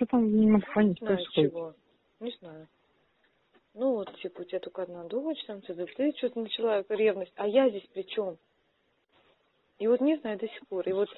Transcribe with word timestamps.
Что 0.00 0.06
там 0.06 0.32
не 0.32 0.46
могу 0.46 0.64
понять 0.74 0.98
Не 1.02 1.06
знаю 1.06 1.16
происходит? 1.18 1.50
чего. 1.52 1.74
Не 2.20 2.30
знаю. 2.40 2.68
Ну 3.74 3.92
вот, 3.96 4.18
типа, 4.20 4.40
у 4.40 4.44
тебя 4.44 4.58
только 4.58 4.82
одна 4.82 5.04
дочь, 5.04 5.44
там, 5.46 5.60
ты, 5.60 5.74
ты 5.74 6.12
что-то 6.16 6.40
начала 6.40 6.82
ревность, 6.88 7.34
а 7.36 7.46
я 7.46 7.68
здесь 7.68 7.86
при 7.92 8.02
чем? 8.04 8.38
И 9.78 9.86
вот 9.86 10.00
не 10.00 10.16
знаю 10.16 10.38
до 10.38 10.48
сих 10.48 10.66
пор. 10.68 10.88
И 10.88 10.92
вот 10.92 11.10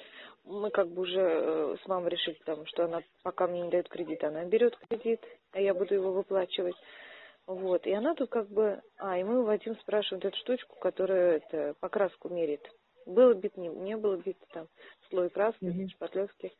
мы 0.43 0.69
как 0.69 0.89
бы 0.89 1.03
уже 1.03 1.21
э, 1.21 1.75
с 1.81 1.87
мамой 1.87 2.09
решили, 2.09 2.37
там, 2.43 2.65
что 2.65 2.83
она 2.83 3.01
пока 3.23 3.47
мне 3.47 3.61
не 3.61 3.69
дает 3.69 3.87
кредит, 3.87 4.21
она 4.25 4.43
берет 4.43 4.75
кредит, 4.75 5.21
а 5.53 5.61
я 5.61 5.73
буду 5.73 5.93
его 5.93 6.11
выплачивать. 6.11 6.75
Вот. 7.47 7.87
И 7.87 7.93
она 7.93 8.15
тут 8.15 8.29
как 8.29 8.49
бы... 8.49 8.81
А, 8.97 9.17
и 9.17 9.23
мы 9.23 9.39
у 9.39 9.45
Вадим 9.45 9.77
спрашиваем 9.77 10.27
эту 10.27 10.35
штучку, 10.39 10.75
которая 10.79 11.37
это, 11.37 11.73
покраску 11.79 12.27
мерит. 12.27 12.69
Было 13.05 13.33
бит, 13.33 13.55
не, 13.55 13.69
не 13.69 13.95
было 13.95 14.17
бит, 14.17 14.37
там, 14.51 14.67
слой 15.09 15.29
краски, 15.29 15.63
Мгм. 15.63 15.87
шпатлевки. 15.89 16.51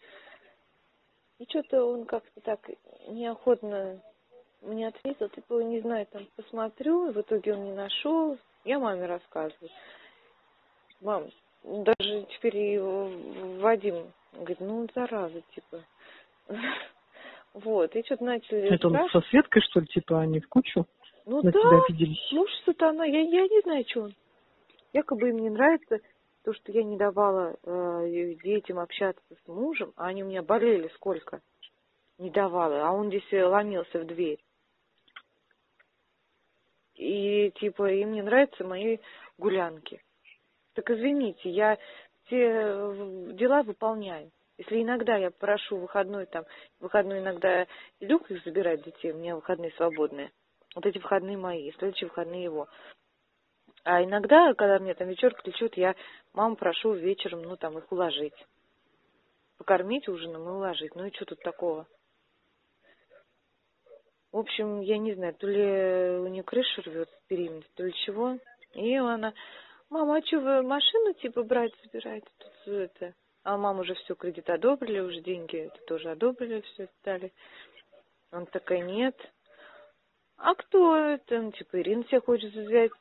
И 1.39 1.45
что-то 1.49 1.83
он 1.85 2.05
как-то 2.05 2.41
так 2.41 2.59
неохотно 3.07 4.01
мне 4.61 4.87
ответил, 4.87 5.29
типа, 5.29 5.61
не 5.61 5.81
знаю, 5.81 6.05
там, 6.07 6.25
посмотрю, 6.35 7.09
и 7.09 7.13
в 7.13 7.21
итоге 7.21 7.53
он 7.53 7.65
не 7.65 7.73
нашел. 7.73 8.37
Я 8.63 8.79
маме 8.79 9.05
рассказываю. 9.05 9.69
Мам, 11.01 11.29
даже 11.63 12.25
теперь 12.31 12.57
и 12.57 12.79
Вадим 13.59 14.13
говорит, 14.33 14.59
ну, 14.59 14.87
зараза, 14.95 15.41
типа. 15.53 15.83
Вот, 17.53 17.95
и 17.95 18.03
что-то 18.03 18.23
начали 18.23 18.61
Это 18.61 18.87
он 18.87 19.07
со 19.09 19.21
Светкой, 19.29 19.61
что 19.61 19.79
ли, 19.79 19.85
типа, 19.85 20.21
они 20.21 20.39
в 20.39 20.49
кучу 20.49 20.87
Ну 21.27 21.43
да, 21.43 21.51
обиделись? 21.87 22.31
муж 22.31 22.49
сатана, 22.65 23.05
я, 23.05 23.21
я 23.21 23.43
не 23.43 23.61
знаю, 23.61 23.85
что 23.87 24.01
он. 24.05 24.15
Якобы 24.91 25.29
им 25.29 25.37
не 25.37 25.51
нравится 25.51 25.99
то, 26.43 26.53
что 26.53 26.71
я 26.71 26.83
не 26.83 26.97
давала 26.97 27.55
э, 27.63 28.35
детям 28.43 28.79
общаться 28.79 29.23
с 29.29 29.47
мужем, 29.47 29.93
а 29.95 30.07
они 30.07 30.23
у 30.23 30.27
меня 30.27 30.43
болели 30.43 30.89
сколько. 30.95 31.41
Не 32.17 32.29
давала, 32.29 32.87
а 32.87 32.91
он 32.91 33.07
здесь 33.07 33.27
ломился 33.31 33.99
в 33.99 34.05
дверь. 34.05 34.43
И 36.95 37.51
типа 37.55 37.91
им 37.91 38.11
не 38.11 38.21
нравятся 38.21 38.63
мои 38.63 38.97
гулянки. 39.37 40.01
Так 40.73 40.89
извините, 40.91 41.49
я 41.49 41.77
все 42.25 42.37
э, 42.37 43.29
дела 43.33 43.63
выполняю. 43.63 44.31
Если 44.57 44.81
иногда 44.81 45.15
я 45.17 45.31
прошу 45.31 45.77
выходной, 45.77 46.25
там, 46.27 46.45
выходной 46.79 47.19
иногда 47.19 47.65
Люк 47.99 48.29
их 48.29 48.43
забирает 48.43 48.83
детей, 48.83 49.11
у 49.11 49.17
меня 49.17 49.35
выходные 49.35 49.71
свободные. 49.71 50.31
Вот 50.75 50.85
эти 50.85 50.99
выходные 50.99 51.37
мои, 51.37 51.71
следующие 51.71 52.09
выходные 52.09 52.43
его. 52.43 52.67
А 53.83 54.01
иногда, 54.01 54.53
когда 54.53 54.79
мне 54.79 54.93
там 54.93 55.09
вечерка 55.09 55.41
течет, 55.43 55.75
я 55.75 55.95
маму 56.33 56.55
прошу 56.55 56.93
вечером, 56.93 57.41
ну, 57.41 57.57
там, 57.57 57.77
их 57.77 57.91
уложить. 57.91 58.33
Покормить 59.57 60.07
ужином 60.07 60.43
и 60.47 60.51
уложить. 60.51 60.95
Ну 60.95 61.05
и 61.05 61.13
что 61.13 61.25
тут 61.25 61.39
такого? 61.41 61.85
В 64.31 64.37
общем, 64.37 64.79
я 64.79 64.97
не 64.97 65.13
знаю, 65.13 65.35
то 65.35 65.47
ли 65.47 66.17
у 66.19 66.27
нее 66.27 66.43
крыша 66.43 66.81
рвет 66.81 67.09
беременность, 67.29 67.73
то 67.75 67.83
ли 67.83 67.93
чего. 68.05 68.39
И 68.73 68.95
она, 68.95 69.33
мама, 69.89 70.17
а 70.17 70.25
что 70.25 70.39
вы 70.39 70.63
машину 70.63 71.13
типа 71.13 71.43
брать 71.43 71.73
собираете? 71.83 72.27
Тут 72.39 72.73
это... 72.73 73.13
А 73.43 73.57
мама 73.57 73.81
уже 73.81 73.93
все 73.95 74.15
кредит 74.15 74.49
одобрили, 74.49 75.01
уже 75.01 75.19
деньги 75.19 75.57
это 75.57 75.77
тоже 75.85 76.09
одобрили, 76.09 76.61
все 76.61 76.83
это 76.83 76.93
дали. 77.03 77.33
Он 78.31 78.45
такая, 78.45 78.79
нет. 78.79 79.15
А 80.37 80.55
кто 80.55 80.95
это? 80.95 81.41
Ну, 81.41 81.51
типа, 81.51 81.81
Ирина 81.81 82.05
себе 82.05 82.21
хочет 82.21 82.53
взять. 82.53 82.91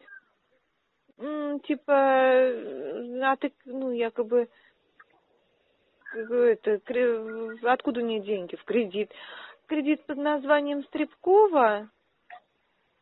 Типа, 1.22 1.92
э, 1.92 3.20
а 3.22 3.36
ты, 3.36 3.52
ну, 3.64 3.92
якобы, 3.92 4.48
это, 6.14 6.80
откуда 7.62 8.00
у 8.00 8.04
нее 8.04 8.20
деньги? 8.20 8.56
В 8.56 8.64
кредит. 8.64 9.10
Кредит 9.66 10.04
под 10.04 10.18
названием 10.18 10.82
Стребкова? 10.84 11.88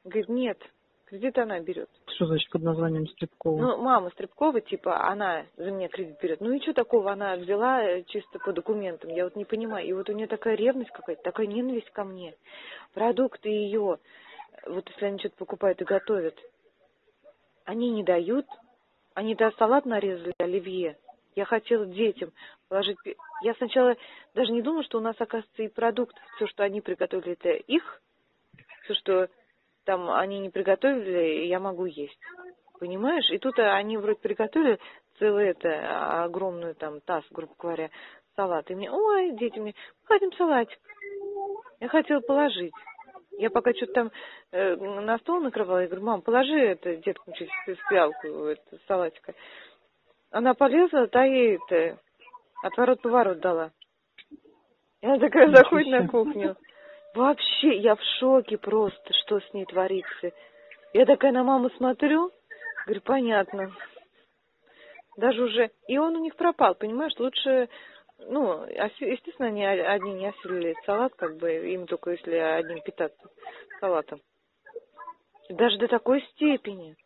Говорит, 0.05 0.29
нет, 0.29 0.59
кредит 1.07 1.39
она 1.39 1.61
берет. 1.61 1.89
Что 2.15 2.27
значит 2.27 2.51
под 2.51 2.63
названием 2.63 3.07
Стребкова? 3.09 3.59
Ну, 3.59 3.77
мама 3.79 4.11
Стребкова, 4.11 4.61
типа, 4.61 5.09
она 5.09 5.47
за 5.57 5.71
меня 5.71 5.89
кредит 5.89 6.21
берет. 6.21 6.41
Ну 6.43 6.53
и 6.53 6.61
что 6.61 6.75
такого 6.75 7.13
она 7.13 7.37
взяла 7.37 7.83
э, 7.83 8.03
чисто 8.05 8.39
по 8.39 8.53
документам? 8.53 9.11
Я 9.11 9.25
вот 9.25 9.35
не 9.35 9.47
понимаю. 9.47 9.87
И 9.87 9.93
вот 9.95 10.11
у 10.11 10.13
нее 10.13 10.27
такая 10.27 10.57
ревность 10.57 10.91
какая-то, 10.91 11.23
такая 11.23 11.47
ненависть 11.47 11.91
ко 11.91 12.05
мне. 12.05 12.35
Продукты 12.93 13.49
ее, 13.49 13.99
вот 14.67 14.89
если 14.91 15.07
они 15.07 15.19
что-то 15.19 15.37
покупают 15.37 15.81
и 15.81 15.85
готовят, 15.85 16.37
они 17.71 17.91
не 17.91 18.03
дают. 18.03 18.47
Они 19.15 19.37
да 19.37 19.53
салат 19.53 19.87
нарезали, 19.87 20.35
оливье. 20.39 20.99
Я 21.37 21.45
хотела 21.45 21.87
детям 21.87 22.33
положить... 22.69 22.97
Я 23.43 23.55
сначала 23.55 23.97
даже 24.35 24.51
не 24.51 24.61
думала, 24.61 24.83
что 24.83 24.99
у 24.99 25.01
нас, 25.01 25.15
оказывается, 25.21 25.63
и 25.63 25.69
продукт, 25.69 26.17
все, 26.35 26.49
что 26.49 26.65
они 26.65 26.81
приготовили, 26.81 27.33
это 27.33 27.51
их. 27.51 28.03
Все, 28.83 28.95
что 28.95 29.29
там 29.85 30.11
они 30.11 30.41
не 30.41 30.51
приготовили, 30.51 31.47
я 31.47 31.61
могу 31.61 31.85
есть. 31.85 32.19
Понимаешь? 32.81 33.31
И 33.31 33.39
тут 33.39 33.57
они 33.59 33.97
вроде 33.99 34.19
приготовили 34.19 34.81
целую 35.21 35.47
это, 35.47 36.25
огромную 36.25 36.75
там 36.75 37.01
таз, 37.01 37.25
грубо 37.31 37.55
говоря, 37.57 37.91
салат. 38.35 38.69
И 38.71 38.75
мне, 38.75 38.91
ой, 38.91 39.31
дети 39.37 39.61
мне, 39.61 39.75
хотим 40.05 40.33
салатик. 40.33 40.79
Я 41.79 41.89
хотела 41.89 42.21
положить. 42.21 42.73
Я 43.41 43.49
пока 43.49 43.73
что-то 43.73 43.93
там 43.95 44.11
э, 44.53 44.77
на 44.77 45.17
стол 45.19 45.41
накрывала, 45.41 45.79
я 45.79 45.87
говорю, 45.87 46.05
мам, 46.05 46.21
положи 46.21 46.59
это 46.59 46.97
деткам 46.97 47.33
через 47.33 47.51
в 47.79 47.89
пиалку, 47.89 48.27
это, 48.27 48.79
салатика. 48.87 49.33
Она 50.31 50.53
полезла, 50.53 51.07
та 51.07 51.25
ей 51.25 51.57
это, 51.57 51.99
отворот-поворот 52.63 53.41
дала. 53.41 53.71
И 55.01 55.07
она 55.07 55.19
такая 55.19 55.47
Ничего 55.47 55.57
заходит 55.57 55.89
на 55.89 56.07
кухню. 56.07 56.57
Вообще, 57.15 57.79
я 57.79 57.97
в 57.97 58.03
шоке 58.19 58.59
просто, 58.59 59.15
что 59.25 59.41
с 59.41 59.55
ней 59.55 59.65
творится. 59.65 60.33
Я 60.93 61.07
такая 61.07 61.33
на 61.33 61.43
маму 61.43 61.71
смотрю, 61.71 62.31
говорю, 62.85 63.01
понятно. 63.01 63.73
Даже 65.17 65.43
уже... 65.43 65.71
И 65.89 65.97
он 65.97 66.15
у 66.15 66.21
них 66.21 66.37
пропал, 66.37 66.75
понимаешь? 66.75 67.19
Лучше... 67.19 67.71
Ну, 68.27 68.65
естественно, 68.67 69.49
они 69.49 69.65
одни 69.65 70.13
не 70.15 70.29
осилили 70.29 70.77
салат, 70.85 71.15
как 71.15 71.37
бы, 71.37 71.53
им 71.73 71.87
только 71.87 72.11
если 72.11 72.35
одним 72.37 72.81
питаться 72.83 73.29
салатом. 73.81 74.21
Даже 75.49 75.79
до 75.79 75.89
такой 75.89 76.23
степени. 76.33 76.97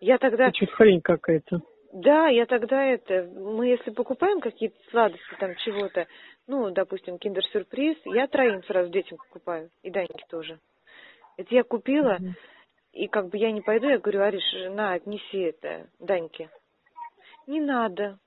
Я 0.00 0.18
тогда... 0.18 0.48
Это 0.48 0.56
что-то 0.56 0.72
хрень 0.72 1.00
какая-то. 1.00 1.60
Да, 1.92 2.26
я 2.26 2.46
тогда 2.46 2.84
это, 2.84 3.22
мы 3.34 3.68
если 3.68 3.90
покупаем 3.90 4.40
какие-то 4.40 4.76
сладости 4.90 5.36
там 5.38 5.54
чего-то, 5.56 6.06
ну, 6.48 6.70
допустим, 6.70 7.18
киндер-сюрприз, 7.18 7.96
я 8.06 8.26
троим 8.26 8.62
сразу 8.64 8.90
детям 8.90 9.16
покупаю, 9.16 9.70
и 9.82 9.90
Даньке 9.90 10.24
тоже. 10.28 10.58
Это 11.36 11.54
я 11.54 11.62
купила, 11.62 12.16
Мгм. 12.18 12.34
и 12.92 13.06
как 13.06 13.28
бы 13.28 13.38
я 13.38 13.52
не 13.52 13.60
пойду, 13.60 13.88
я 13.88 13.98
говорю, 13.98 14.22
Ариш, 14.22 14.42
на, 14.74 14.94
отнеси 14.94 15.38
это 15.38 15.88
Даньке. 16.00 16.50
Не 17.46 17.60
надо. 17.60 18.18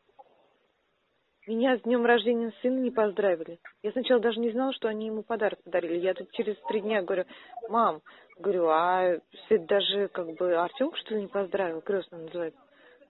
Меня 1.48 1.78
с 1.78 1.82
днем 1.84 2.06
рождения 2.06 2.52
сына 2.62 2.80
не 2.80 2.92
поздравили. 2.92 3.58
Я 3.82 3.94
сначала 3.94 4.20
даже 4.20 4.38
не 4.42 4.52
знала, 4.52 4.74
что 4.74 4.90
они 4.90 5.08
ему 5.08 5.24
подарок 5.24 5.64
подарили. 5.64 5.98
Я 5.98 6.14
тут 6.14 6.30
через 6.32 6.58
три 6.68 6.82
дня 6.82 7.02
говорю, 7.02 7.24
мам, 7.70 8.02
говорю, 8.38 8.68
а 8.68 9.16
Свет 9.48 9.66
даже 9.66 10.10
как 10.10 10.28
бы 10.36 10.54
Артем 10.56 10.94
что 10.96 11.16
ли 11.16 11.22
не 11.22 11.28
поздравил, 11.28 11.80
крестно 11.80 12.18
называется. 12.18 12.60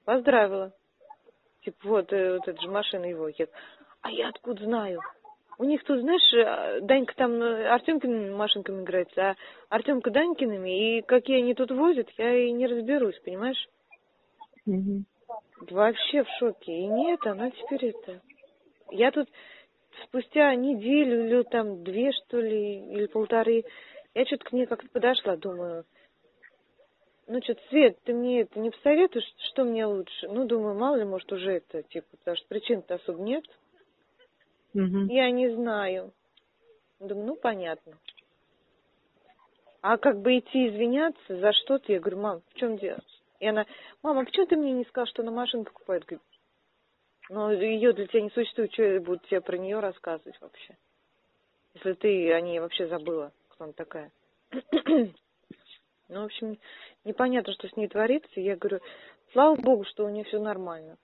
Поздравила. 0.05 0.71
Типа, 1.63 1.77
вот, 1.83 2.13
э, 2.13 2.33
вот 2.35 2.47
эта 2.47 2.61
же 2.61 2.69
машина 2.69 3.05
его 3.05 3.27
едет. 3.27 3.49
А 4.01 4.11
я 4.11 4.29
откуда 4.29 4.63
знаю? 4.63 5.01
У 5.57 5.63
них 5.63 5.83
тут, 5.83 6.01
знаешь, 6.01 6.33
э, 6.33 6.81
Данька 6.81 7.15
там 7.15 7.41
э, 7.41 7.67
Артемкиными 7.69 8.35
машинками 8.35 8.83
играется, 8.83 9.29
а 9.31 9.35
Артемка 9.69 10.11
Данькиными, 10.11 10.99
и 10.99 11.01
какие 11.01 11.39
они 11.39 11.55
тут 11.55 11.71
возят, 11.71 12.07
я 12.19 12.35
и 12.35 12.51
не 12.51 12.67
разберусь, 12.67 13.19
понимаешь? 13.25 13.67
Мгм. 14.67 15.05
Вообще 15.61 16.23
в 16.23 16.29
шоке. 16.39 16.71
И 16.71 16.87
нет, 16.87 17.25
она 17.25 17.51
теперь 17.51 17.87
это... 17.87 18.21
Я 18.91 19.11
тут 19.11 19.27
спустя 20.05 20.53
неделю 20.55 21.25
или 21.25 21.43
там 21.43 21.83
две, 21.83 22.11
что 22.11 22.39
ли, 22.39 22.93
или 22.93 23.07
полторы, 23.07 23.63
я 24.13 24.25
что-то 24.25 24.45
к 24.45 24.53
ней 24.53 24.65
как-то 24.65 24.87
подошла, 24.89 25.35
думаю, 25.35 25.85
ну 27.27 27.41
что, 27.41 27.55
Свет, 27.69 27.97
ты 28.03 28.13
мне 28.13 28.41
это 28.41 28.57
не 28.59 28.69
посоветуешь, 28.69 29.25
что 29.51 29.65
мне 29.65 29.85
лучше? 29.85 30.29
Ну, 30.29 30.45
думаю, 30.45 30.75
мало 30.75 30.95
ли, 30.95 31.03
может, 31.03 31.31
уже 31.31 31.57
это, 31.57 31.83
типа, 31.83 32.07
потому 32.17 32.37
что 32.37 32.47
причин-то 32.47 32.95
особо 32.95 33.21
нет. 33.21 33.43
Мгм. 34.73 35.07
Я 35.07 35.29
не 35.31 35.49
знаю. 35.53 36.13
Думаю, 36.99 37.27
ну, 37.27 37.35
понятно. 37.35 37.97
А 39.81 39.97
как 39.97 40.21
бы 40.21 40.39
идти 40.39 40.69
извиняться 40.69 41.37
за 41.37 41.51
что-то, 41.51 41.91
я 41.91 41.99
говорю, 41.99 42.17
мам, 42.17 42.41
в 42.49 42.53
чем 42.55 42.77
дело? 42.77 43.01
И 43.39 43.47
она, 43.47 43.65
мама, 44.01 44.25
почему 44.25 44.47
ты 44.47 44.55
мне 44.55 44.71
не 44.71 44.85
сказала, 44.85 45.07
что 45.07 45.21
она 45.21 45.31
машину 45.31 45.63
покупает? 45.63 46.05
Говорит, 46.05 46.23
ну, 47.29 47.51
ее 47.51 47.93
для 47.93 48.07
тебя 48.07 48.21
не 48.21 48.29
существует, 48.29 48.73
что 48.73 48.83
я 48.83 49.01
буду 49.01 49.21
тебе 49.27 49.41
про 49.41 49.57
нее 49.57 49.79
рассказывать 49.79 50.39
вообще? 50.41 50.77
Если 51.75 51.93
ты 51.93 52.33
о 52.33 52.41
ней 52.41 52.59
вообще 52.59 52.87
забыла, 52.87 53.31
кто 53.49 53.65
она 53.65 53.73
такая. 53.73 54.11
ну, 54.87 56.21
в 56.21 56.25
общем, 56.25 56.57
непонятно, 57.03 57.53
что 57.53 57.67
с 57.67 57.75
ней 57.75 57.87
творится. 57.87 58.39
Я 58.39 58.55
говорю, 58.55 58.79
слава 59.33 59.55
богу, 59.55 59.83
что 59.85 60.05
у 60.05 60.09
нее 60.09 60.23
все 60.23 60.39
нормально. 60.39 60.97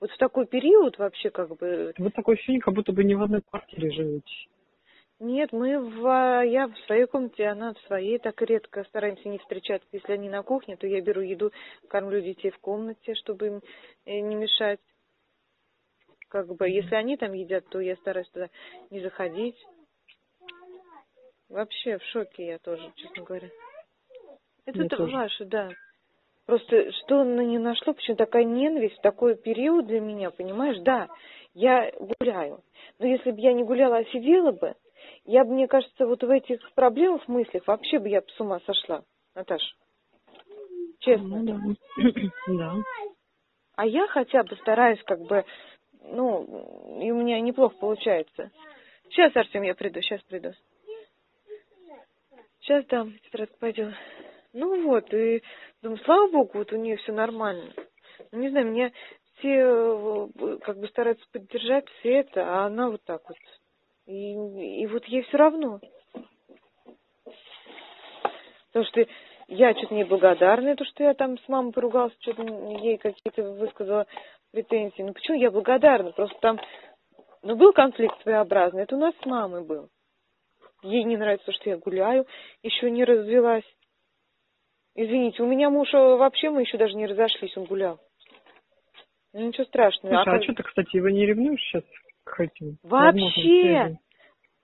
Вот 0.00 0.10
в 0.10 0.16
такой 0.16 0.46
период 0.46 0.98
вообще 0.98 1.30
как 1.30 1.56
бы 1.56 1.92
Вот 1.98 2.14
такое 2.14 2.36
ощущение, 2.36 2.60
как 2.60 2.74
будто 2.74 2.92
бы 2.92 3.04
не 3.04 3.14
в 3.14 3.22
одной 3.22 3.42
квартире 3.42 3.90
живете. 3.90 4.32
Нет, 5.24 5.52
мы 5.52 5.80
в... 5.80 6.44
Я 6.44 6.68
в 6.68 6.78
своей 6.80 7.06
комнате, 7.06 7.46
она 7.46 7.72
в 7.72 7.78
своей. 7.86 8.18
Так 8.18 8.42
редко 8.42 8.84
стараемся 8.84 9.26
не 9.26 9.38
встречаться. 9.38 9.88
Если 9.90 10.12
они 10.12 10.28
на 10.28 10.42
кухне, 10.42 10.76
то 10.76 10.86
я 10.86 11.00
беру 11.00 11.22
еду, 11.22 11.50
кормлю 11.88 12.20
детей 12.20 12.50
в 12.50 12.58
комнате, 12.58 13.14
чтобы 13.14 13.46
им 13.46 13.62
э, 14.04 14.20
не 14.20 14.34
мешать. 14.34 14.80
Как 16.28 16.54
бы, 16.54 16.68
если 16.68 16.94
они 16.96 17.16
там 17.16 17.32
едят, 17.32 17.66
то 17.70 17.80
я 17.80 17.96
стараюсь 17.96 18.28
туда 18.28 18.50
не 18.90 19.00
заходить. 19.00 19.56
Вообще 21.48 21.96
в 21.96 22.02
шоке 22.02 22.46
я 22.46 22.58
тоже, 22.58 22.92
честно 22.96 23.22
говоря. 23.22 23.48
Это 24.66 24.88
то 24.88 24.96
тоже. 24.98 25.16
ваше, 25.16 25.44
да. 25.46 25.70
Просто 26.44 26.92
что 26.92 27.24
на 27.24 27.40
не 27.40 27.56
нашло, 27.56 27.94
почему 27.94 28.18
такая 28.18 28.44
ненависть 28.44 29.00
такой 29.00 29.36
период 29.36 29.86
для 29.86 30.00
меня, 30.00 30.30
понимаешь? 30.30 30.80
Да, 30.80 31.08
я 31.54 31.90
гуляю. 31.98 32.62
Но 32.98 33.06
если 33.06 33.30
бы 33.30 33.40
я 33.40 33.54
не 33.54 33.64
гуляла, 33.64 33.98
а 33.98 34.04
сидела 34.04 34.52
бы, 34.52 34.74
я 35.24 35.44
бы, 35.44 35.52
мне 35.52 35.68
кажется, 35.68 36.06
вот 36.06 36.22
в 36.22 36.30
этих 36.30 36.72
проблемах, 36.72 37.26
мыслях, 37.28 37.66
вообще 37.66 37.98
бы 37.98 38.08
я 38.08 38.20
б 38.20 38.26
с 38.28 38.40
ума 38.40 38.60
сошла, 38.66 39.04
Наташ. 39.34 39.62
Честно. 41.00 41.42
Ну, 41.42 41.76
да. 41.96 42.32
да. 42.48 42.74
А 43.76 43.86
я 43.86 44.06
хотя 44.06 44.42
бы 44.44 44.56
стараюсь 44.56 45.02
как 45.04 45.20
бы, 45.20 45.44
ну, 46.02 46.98
и 47.00 47.10
у 47.10 47.16
меня 47.16 47.40
неплохо 47.40 47.76
получается. 47.76 48.50
Сейчас, 49.08 49.34
Артем, 49.36 49.62
я 49.62 49.74
приду, 49.74 50.00
сейчас 50.00 50.22
приду. 50.22 50.52
Сейчас, 52.60 52.84
да, 52.86 53.06
тетрадку 53.24 53.58
пойдем. 53.58 53.94
Ну 54.52 54.84
вот, 54.84 55.12
и 55.12 55.42
думаю, 55.82 55.98
слава 56.04 56.30
богу, 56.30 56.50
вот 56.54 56.72
у 56.72 56.76
нее 56.76 56.96
все 56.96 57.12
нормально. 57.12 57.72
Ну, 58.30 58.38
не 58.38 58.50
знаю, 58.50 58.70
меня 58.70 58.92
все 59.38 59.48
э, 59.48 60.58
как 60.62 60.78
бы 60.78 60.86
стараются 60.88 61.26
поддержать 61.32 61.88
все 61.98 62.20
это, 62.20 62.42
а 62.42 62.66
она 62.66 62.88
вот 62.88 63.02
так 63.04 63.22
вот. 63.28 63.36
И, 64.06 64.32
и 64.82 64.86
вот 64.86 65.04
ей 65.06 65.22
все 65.22 65.36
равно. 65.36 65.80
Потому 68.66 68.86
что 68.86 69.06
я 69.48 69.72
что-то 69.74 69.94
неблагодарная, 69.94 70.74
то, 70.74 70.84
что 70.84 71.04
я 71.04 71.14
там 71.14 71.38
с 71.38 71.48
мамой 71.48 71.72
поругалась, 71.72 72.12
что-то 72.20 72.42
ей 72.42 72.98
какие-то 72.98 73.42
высказала 73.52 74.06
претензии. 74.52 75.02
Ну 75.02 75.12
почему 75.12 75.38
я 75.38 75.50
благодарна? 75.50 76.12
Просто 76.12 76.36
там, 76.40 76.60
ну 77.42 77.56
был 77.56 77.72
конфликт 77.72 78.20
своеобразный, 78.22 78.82
это 78.82 78.96
у 78.96 78.98
нас 78.98 79.14
с 79.22 79.26
мамой 79.26 79.64
был. 79.64 79.88
Ей 80.82 81.04
не 81.04 81.16
нравится, 81.16 81.50
что 81.52 81.70
я 81.70 81.78
гуляю, 81.78 82.26
еще 82.62 82.90
не 82.90 83.04
развелась. 83.04 83.64
Извините, 84.96 85.42
у 85.42 85.46
меня 85.46 85.70
муж 85.70 85.92
э, 85.92 85.96
вообще, 85.96 86.50
мы 86.50 86.60
еще 86.60 86.76
даже 86.76 86.94
не 86.94 87.06
разошлись, 87.06 87.56
он 87.56 87.64
гулял. 87.64 87.98
Ну, 89.32 89.40
ничего 89.48 89.64
страшного. 89.64 90.14
Слушай, 90.14 90.28
а, 90.28 90.32
как- 90.36 90.44
что 90.44 90.52
ты, 90.54 90.62
кстати, 90.62 90.96
его 90.96 91.08
не 91.08 91.26
ревнуешь 91.26 91.60
сейчас 91.62 91.82
к 92.24 92.40
этим? 92.40 92.78
Вообще! 92.82 93.98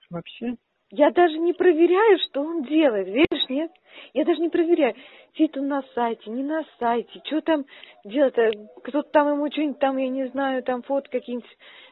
Вообще? 0.09 0.55
Я 0.93 1.09
даже 1.11 1.37
не 1.37 1.53
проверяю, 1.53 2.19
что 2.19 2.41
он 2.41 2.63
делает, 2.63 3.07
веришь, 3.07 3.47
нет? 3.47 3.71
Я 4.13 4.25
даже 4.25 4.41
не 4.41 4.49
проверяю, 4.49 4.93
сидит 5.33 5.55
он 5.55 5.69
на 5.69 5.83
сайте, 5.95 6.29
не 6.29 6.43
на 6.43 6.65
сайте, 6.79 7.21
что 7.23 7.39
там 7.39 7.65
делает, 8.03 8.37
э, 8.37 8.51
кто-то 8.83 9.09
там 9.09 9.29
ему 9.29 9.49
что-нибудь 9.49 9.79
там, 9.79 9.95
я 9.95 10.09
не 10.09 10.27
знаю, 10.27 10.63
там 10.63 10.81
фотки 10.81 11.11
какие-нибудь. 11.11 11.49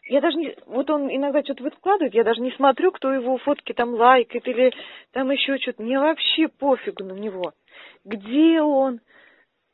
Я 0.09 0.19
даже 0.19 0.37
не, 0.37 0.53
вот 0.65 0.89
он 0.89 1.07
иногда 1.09 1.41
что-то 1.43 1.63
выкладывает, 1.63 2.13
я 2.13 2.25
даже 2.25 2.41
не 2.41 2.51
смотрю, 2.51 2.91
кто 2.91 3.13
его 3.13 3.37
фотки 3.37 3.71
там 3.71 3.93
лайкает 3.93 4.45
или 4.49 4.73
там 5.13 5.31
еще 5.31 5.57
что-то. 5.59 5.81
Мне 5.81 5.97
вообще 5.97 6.49
пофигу 6.49 7.05
на 7.05 7.13
него. 7.13 7.53
Где 8.03 8.61
он? 8.61 8.99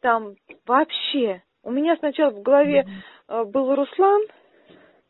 Там 0.01 0.35
вообще. 0.67 1.41
У 1.63 1.71
меня 1.71 1.95
сначала 1.97 2.29
в 2.29 2.43
голове 2.43 2.85
э, 3.27 3.43
был 3.45 3.73
Руслан, 3.73 4.21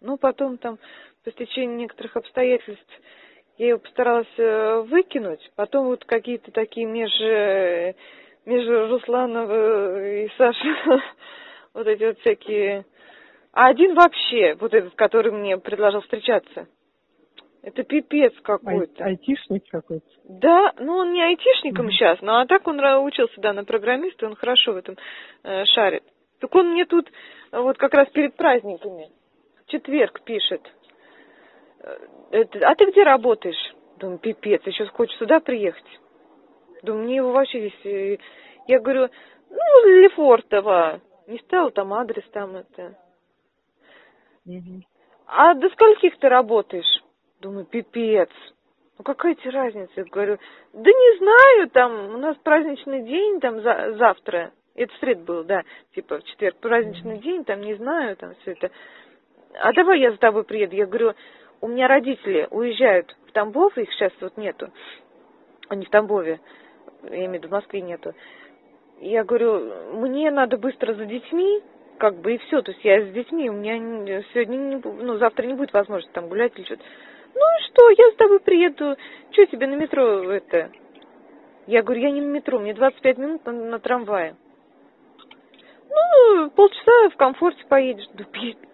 но 0.01 0.17
потом 0.17 0.57
там 0.57 0.77
по 1.23 1.31
стечению 1.31 1.77
некоторых 1.77 2.15
обстоятельств 2.17 3.01
я 3.57 3.67
ее 3.67 3.77
постаралась 3.79 4.27
э, 4.37 4.81
выкинуть. 4.81 5.51
Потом 5.55 5.85
вот 5.87 6.03
какие-то 6.05 6.51
такие 6.51 6.85
меж, 6.85 7.11
э, 7.21 7.93
между 8.45 8.87
Русланом 8.87 9.49
э, 9.49 10.25
и 10.25 10.29
Сашей 10.37 10.75
вот 11.73 11.87
эти 11.87 12.03
вот 12.03 12.19
всякие... 12.19 12.85
А 13.53 13.67
один 13.67 13.95
вообще, 13.95 14.55
вот 14.55 14.73
этот, 14.73 14.95
который 14.95 15.31
мне 15.31 15.57
предложил 15.57 16.01
встречаться. 16.01 16.67
Это 17.63 17.83
пипец 17.83 18.33
Ай- 18.33 18.41
какой-то. 18.43 19.03
айтишник 19.05 19.63
какой-то. 19.69 20.05
Да, 20.25 20.73
ну 20.77 20.97
он 20.97 21.13
не 21.13 21.23
айтишником 21.23 21.85
Мгм. 21.85 21.93
сейчас, 21.93 22.21
но 22.21 22.39
а 22.39 22.45
так 22.45 22.67
он 22.67 22.79
учился, 23.05 23.39
да, 23.39 23.53
на 23.53 23.63
программиста, 23.63 24.25
он 24.27 24.35
хорошо 24.35 24.73
в 24.73 24.77
этом 24.77 24.97
э, 25.43 25.63
шарит. 25.65 26.03
Так 26.41 26.53
он 26.53 26.73
мне 26.73 26.85
тут 26.85 27.09
вот 27.53 27.77
как 27.77 27.93
раз 27.93 28.09
перед 28.09 28.35
праздниками, 28.35 29.09
четверг 29.67 30.21
пишет. 30.21 30.61
Э, 32.31 32.43
а 32.61 32.75
ты 32.75 32.85
где 32.91 33.03
работаешь? 33.03 33.75
Думаю, 33.97 34.19
пипец, 34.19 34.61
еще 34.65 34.85
хочешь 34.87 35.17
сюда 35.17 35.39
приехать? 35.39 35.85
Думаю, 36.83 37.03
мне 37.05 37.15
его 37.17 37.31
вообще 37.31 37.69
здесь... 37.69 37.85
э, 37.85 38.17
Я 38.67 38.79
говорю, 38.79 39.09
ну, 39.49 39.87
Лефортово. 40.01 41.01
Не 41.27 41.39
стал 41.39 41.71
там 41.71 41.93
адрес, 41.93 42.23
там 42.31 42.55
это. 42.55 42.97
А 45.27 45.53
до 45.55 45.69
скольких 45.69 46.17
ты 46.19 46.29
работаешь? 46.29 47.03
Думаю, 47.41 47.65
пипец. 47.65 48.29
Ну 48.97 49.03
какая 49.03 49.35
тебе 49.35 49.49
разница? 49.51 49.91
Я 49.95 50.03
говорю, 50.05 50.37
да 50.73 50.89
не 50.89 51.17
знаю, 51.17 51.69
там 51.71 52.15
у 52.15 52.17
нас 52.17 52.37
праздничный 52.37 53.03
день, 53.03 53.39
там 53.41 53.61
за, 53.61 53.93
завтра. 53.97 54.51
Это 54.75 54.93
в 54.93 54.97
среду 54.97 55.23
был, 55.23 55.43
да, 55.45 55.63
типа 55.93 56.19
в 56.19 56.23
четверг 56.25 56.57
праздничный 56.57 57.19
день, 57.19 57.43
там 57.45 57.61
не 57.61 57.75
знаю, 57.75 58.15
там 58.17 58.35
все 58.41 58.51
это. 58.51 58.71
А 59.59 59.73
давай 59.73 59.99
я 59.99 60.11
за 60.11 60.17
тобой 60.17 60.43
приеду. 60.43 60.75
Я 60.75 60.85
говорю, 60.85 61.13
у 61.61 61.67
меня 61.67 61.87
родители 61.87 62.47
уезжают 62.51 63.15
в 63.27 63.31
Тамбов, 63.31 63.77
их 63.77 63.91
сейчас 63.93 64.11
вот 64.21 64.37
нету. 64.37 64.69
Они 65.69 65.85
в 65.85 65.89
Тамбове, 65.89 66.39
я 67.03 67.17
имею 67.25 67.31
в 67.31 67.33
виду, 67.35 67.47
в 67.47 67.51
Москве 67.51 67.81
нету. 67.81 68.13
Я 68.99 69.23
говорю, 69.23 69.93
мне 69.93 70.31
надо 70.31 70.57
быстро 70.57 70.93
за 70.93 71.05
детьми, 71.05 71.61
как 71.97 72.15
бы 72.15 72.35
и 72.35 72.37
все, 72.37 72.61
то 72.61 72.71
есть 72.71 72.83
я 72.83 73.01
с 73.01 73.09
детьми, 73.11 73.49
у 73.49 73.53
меня 73.53 74.23
сегодня, 74.33 74.57
не 74.57 74.81
ну, 74.83 75.17
завтра 75.17 75.45
не 75.45 75.53
будет 75.53 75.73
возможности 75.73 76.13
там 76.13 76.27
гулять 76.27 76.53
или 76.55 76.65
что-то. 76.65 76.83
Ну 77.33 77.41
что, 77.67 77.89
я 77.89 78.11
с 78.11 78.15
тобой 78.15 78.39
приеду, 78.39 78.95
что 79.31 79.45
тебе 79.47 79.67
на 79.67 79.75
метро 79.75 80.31
это? 80.31 80.71
Я 81.67 81.81
говорю, 81.81 82.01
я 82.01 82.11
не 82.11 82.21
на 82.21 82.31
метро, 82.31 82.59
мне 82.59 82.73
25 82.73 83.17
минут 83.17 83.45
на, 83.45 83.51
на 83.51 83.79
трамвае. 83.79 84.35
Ну, 85.95 86.49
полчаса 86.51 87.09
в 87.09 87.15
комфорте 87.17 87.63
поедешь. 87.67 88.07
Да, 88.13 88.25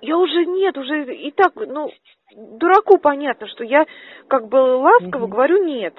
я 0.02 0.18
уже 0.18 0.46
нет, 0.46 0.78
уже 0.78 1.14
и 1.14 1.32
так, 1.32 1.54
ну, 1.56 1.92
дураку 2.36 2.98
понятно, 2.98 3.48
что 3.48 3.64
я 3.64 3.86
как 4.28 4.48
бы 4.48 4.58
ласково 4.58 5.24
Мгм. 5.24 5.30
говорю 5.30 5.64
нет. 5.64 5.94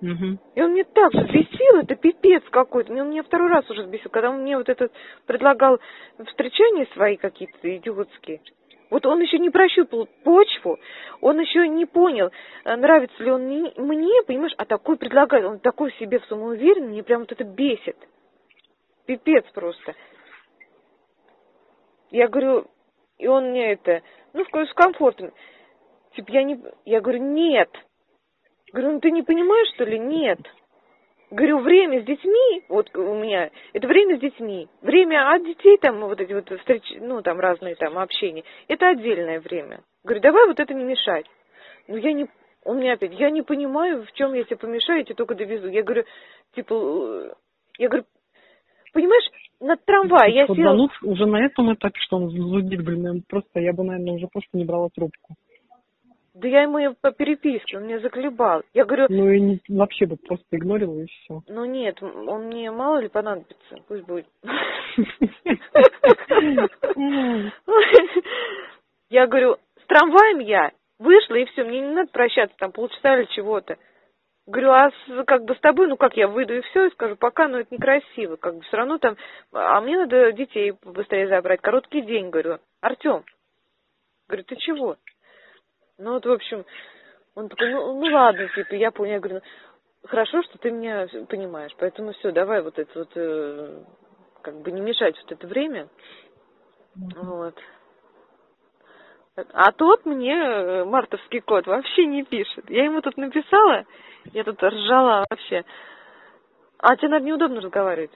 Мгм. 0.00 0.38
И 0.54 0.62
он 0.62 0.72
мне 0.72 0.84
так 0.84 1.12
взбесил, 1.12 1.80
это 1.82 1.94
пипец 1.94 2.42
какой-то. 2.50 2.92
Он 2.92 3.10
меня 3.10 3.22
второй 3.22 3.50
раз 3.50 3.68
уже 3.70 3.82
взбесил, 3.82 4.10
когда 4.10 4.30
он 4.30 4.42
мне 4.42 4.56
вот 4.56 4.68
этот 4.68 4.92
предлагал 5.26 5.78
встречания 6.26 6.86
свои 6.94 7.16
какие-то 7.16 7.76
идиотские. 7.76 8.40
Вот 8.90 9.06
он 9.06 9.20
еще 9.20 9.38
не 9.38 9.50
прощупал 9.50 10.08
почву, 10.24 10.78
он 11.20 11.38
еще 11.38 11.68
не 11.68 11.86
понял, 11.86 12.30
э, 12.64 12.76
нравится 12.76 13.22
ли 13.22 13.30
он 13.30 13.42
мне, 13.42 14.22
понимаешь, 14.26 14.54
а 14.56 14.64
такой 14.64 14.96
предлагает, 14.96 15.44
он 15.44 15.60
такой 15.60 15.92
себе 15.92 16.18
в 16.18 16.24
самоуверенный, 16.26 16.88
мне 16.88 17.02
прям 17.04 17.20
вот 17.20 17.30
это 17.30 17.44
бесит. 17.44 17.96
Пипец 19.06 19.44
просто. 19.54 19.94
Я 22.10 22.28
говорю, 22.28 22.66
и 23.18 23.26
он 23.26 23.50
мне 23.50 23.72
это, 23.72 24.02
ну, 24.32 24.44
с 24.44 24.74
комфортом. 24.74 25.32
Типа, 26.14 26.30
я 26.32 26.42
не, 26.42 26.60
я 26.84 27.00
говорю, 27.00 27.22
нет. 27.22 27.70
Говорю, 28.72 28.92
ну 28.92 29.00
ты 29.00 29.10
не 29.10 29.22
понимаешь, 29.22 29.72
что 29.74 29.84
ли? 29.84 29.98
Нет. 29.98 30.38
Говорю, 31.30 31.58
время 31.60 32.00
с 32.00 32.04
детьми, 32.04 32.64
вот 32.68 32.90
у 32.96 33.14
меня, 33.14 33.50
это 33.72 33.86
время 33.86 34.16
с 34.16 34.20
детьми. 34.20 34.68
Время 34.80 35.32
от 35.32 35.44
детей, 35.44 35.78
там, 35.78 36.00
вот 36.00 36.20
эти 36.20 36.32
вот 36.32 36.50
встречи, 36.58 36.98
ну, 37.00 37.22
там, 37.22 37.38
разные 37.38 37.76
там 37.76 37.98
общения, 37.98 38.42
это 38.66 38.88
отдельное 38.88 39.40
время. 39.40 39.82
Говорю, 40.02 40.20
давай 40.22 40.46
вот 40.48 40.58
это 40.58 40.74
не 40.74 40.82
мешать. 40.82 41.26
Ну, 41.86 41.96
я 41.96 42.12
не, 42.12 42.26
он 42.64 42.78
мне 42.78 42.92
опять, 42.92 43.12
я 43.12 43.30
не 43.30 43.42
понимаю, 43.42 44.04
в 44.04 44.12
чем 44.12 44.34
я 44.34 44.42
тебе 44.42 44.56
помешаю, 44.56 45.00
я 45.00 45.04
тебе 45.04 45.14
только 45.14 45.36
довезу. 45.36 45.68
Я 45.68 45.84
говорю, 45.84 46.04
типа, 46.54 46.74
э, 46.74 47.34
я 47.78 47.88
говорю, 47.88 48.06
понимаешь, 48.92 49.24
на 49.60 49.76
трамвай 49.76 50.32
я 50.32 50.46
села... 50.46 50.88
Уже 51.02 51.26
на 51.26 51.44
этом 51.44 51.72
этапе, 51.74 51.98
что 52.00 52.16
он 52.16 52.30
зудит, 52.30 52.84
блин, 52.84 53.22
просто, 53.28 53.60
я 53.60 53.72
бы, 53.72 53.84
наверное, 53.84 54.14
уже 54.14 54.26
просто 54.28 54.56
не 54.56 54.64
брала 54.64 54.88
трубку. 54.94 55.34
Да 56.34 56.48
я 56.48 56.62
ему 56.62 56.94
по 57.00 57.12
переписке, 57.12 57.76
он 57.76 57.86
меня 57.86 58.00
заколебал. 58.00 58.62
Я 58.72 58.84
говорю, 58.84 59.06
Ну 59.10 59.30
и 59.30 59.40
не- 59.40 59.60
вообще 59.68 60.06
бы 60.06 60.16
просто 60.16 60.46
игнорила 60.52 61.00
и 61.00 61.06
все. 61.06 61.42
ну 61.48 61.64
нет, 61.64 62.00
он 62.02 62.46
мне 62.46 62.70
мало 62.70 62.98
ли 62.98 63.08
понадобится, 63.08 63.76
пусть 63.88 64.06
будет. 64.06 64.26
Я 69.10 69.26
говорю, 69.26 69.56
с 69.82 69.86
трамваем 69.86 70.38
я 70.38 70.70
вышла 70.98 71.34
и 71.34 71.44
все, 71.46 71.64
мне 71.64 71.80
не 71.80 71.94
надо 71.94 72.10
прощаться 72.12 72.56
там 72.58 72.72
полчаса 72.72 73.18
или 73.18 73.26
чего-то. 73.34 73.76
Говорю, 74.50 74.72
а 74.72 74.90
с, 74.90 75.24
как 75.26 75.44
бы 75.44 75.54
с 75.54 75.60
тобой, 75.60 75.86
ну 75.86 75.96
как 75.96 76.16
я 76.16 76.26
выйду 76.26 76.54
и 76.54 76.60
все, 76.60 76.86
и 76.86 76.90
скажу, 76.90 77.14
пока, 77.14 77.46
ну 77.46 77.58
это 77.58 77.72
некрасиво, 77.72 78.34
как 78.34 78.56
бы 78.56 78.62
все 78.62 78.78
равно 78.78 78.98
там, 78.98 79.16
а 79.52 79.80
мне 79.80 79.96
надо 79.96 80.32
детей 80.32 80.72
быстрее 80.82 81.28
забрать, 81.28 81.60
короткий 81.60 82.02
день, 82.02 82.30
говорю, 82.30 82.58
Артем, 82.80 83.24
говорю, 84.26 84.44
ты 84.44 84.56
чего? 84.56 84.96
Ну 85.98 86.14
вот, 86.14 86.26
в 86.26 86.32
общем, 86.32 86.64
Он 87.36 87.48
такой, 87.48 87.70
ну, 87.70 88.00
ну 88.00 88.12
ладно, 88.12 88.48
типа, 88.48 88.74
я 88.74 88.90
понял. 88.90 89.12
Я 89.12 89.20
говорю, 89.20 89.36
ну, 89.36 90.08
хорошо, 90.08 90.42
что 90.42 90.58
ты 90.58 90.72
меня 90.72 91.06
понимаешь, 91.28 91.72
поэтому 91.78 92.12
все, 92.14 92.32
давай 92.32 92.60
вот 92.60 92.76
это 92.76 92.98
вот, 92.98 93.12
э, 93.14 93.84
как 94.42 94.56
бы 94.62 94.72
не 94.72 94.80
мешать 94.80 95.16
вот 95.22 95.30
это 95.30 95.46
время. 95.46 95.88
Вот. 96.96 97.54
А 99.52 99.72
тот 99.72 100.04
мне 100.06 100.34
э, 100.34 100.84
мартовский 100.84 101.40
код 101.40 101.66
вообще 101.66 102.06
не 102.06 102.24
пишет. 102.24 102.68
Я 102.68 102.84
ему 102.84 103.00
тут 103.00 103.16
написала, 103.16 103.84
я 104.32 104.44
тут 104.44 104.62
ржала 104.62 105.24
вообще. 105.28 105.64
А 106.78 106.96
тебе, 106.96 107.08
наверное, 107.08 107.28
неудобно 107.28 107.60
разговаривать. 107.60 108.12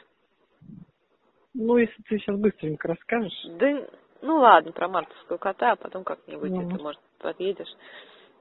Ну, 1.55 1.77
если 1.77 2.03
ты 2.09 2.19
сейчас 2.19 2.37
быстренько 2.37 2.89
расскажешь. 2.89 3.47
Да, 3.59 3.87
ну 4.23 4.39
ладно, 4.39 4.73
про 4.73 4.89
мартовского 4.89 5.37
кота, 5.37 5.73
а 5.73 5.77
потом 5.77 6.03
как-нибудь 6.03 6.51
Ну. 6.51 6.69
это, 6.69 6.83
может, 6.83 7.01
подъедешь 7.19 7.73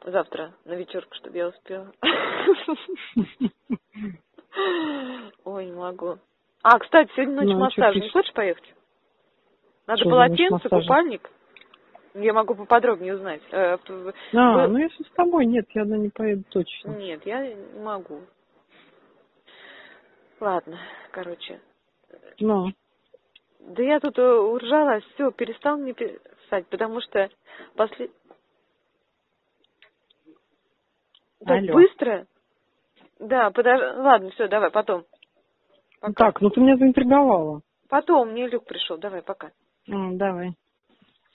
завтра 0.05 0.53
на 0.65 0.73
вечерку, 0.73 1.13
чтобы 1.15 1.37
я 1.37 1.47
успела. 1.47 1.91
Ой, 5.45 5.65
не 5.65 5.73
могу. 5.73 6.17
А, 6.61 6.79
кстати, 6.79 7.11
сегодня 7.15 7.35
ночь 7.35 7.45
Ну, 7.47 7.55
а 7.55 7.59
массажа. 7.59 7.99
Не 7.99 8.09
хочешь 8.09 8.33
поехать? 8.33 8.73
Надо 9.87 10.03
полотенце, 10.03 10.69
купальник. 10.69 11.29
Я 12.15 12.33
могу 12.33 12.55
поподробнее 12.55 13.15
узнать. 13.15 13.41
А, 13.51 13.77
вы- 13.87 14.13
ну 14.33 14.77
если 14.77 15.03
с 15.03 15.09
тобой 15.11 15.45
нет, 15.45 15.65
я 15.73 15.81
одна 15.81 15.97
не 15.97 16.09
поеду 16.09 16.43
точно. 16.49 16.91
Нет, 16.91 17.25
я 17.25 17.47
не 17.47 17.79
могу. 17.79 18.21
Ладно, 20.39 20.77
короче. 21.11 21.59
Ну, 22.39 22.71
Да 23.59 23.81
я 23.81 23.99
тут 23.99 24.17
э, 24.19 24.21
уржалась, 24.21 25.03
все, 25.13 25.31
перестал 25.31 25.77
мне 25.77 25.93
писать, 25.93 26.67
потому 26.67 26.99
что 27.01 27.29
после... 27.75 28.09
Так 31.45 31.59
Алло. 31.59 31.73
быстро? 31.73 32.27
Да, 33.19 33.51
подож... 33.51 33.79
ладно, 33.97 34.31
все, 34.31 34.47
давай, 34.47 34.69
потом. 34.69 35.05
Пока. 36.01 36.25
так, 36.25 36.41
ну 36.41 36.49
ты 36.49 36.59
меня 36.59 36.75
заинтриговала. 36.77 37.61
Потом, 37.89 38.31
мне 38.31 38.47
Люк 38.47 38.65
пришел, 38.65 38.97
давай, 38.97 39.21
пока. 39.21 39.51
М, 39.87 40.17
давай. 40.17 40.53